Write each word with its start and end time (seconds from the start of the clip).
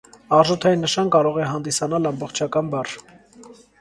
Արժութային 0.35 0.81
նշան 0.85 1.11
կարող 1.15 1.37
է 1.43 1.45
հանդիսանալ 1.49 2.11
ամբողջական 2.13 2.73
բառ։ 2.73 2.99